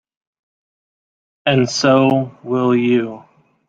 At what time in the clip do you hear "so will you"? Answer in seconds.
1.69-3.23